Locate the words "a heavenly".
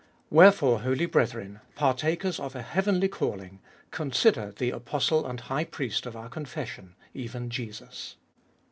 2.55-3.07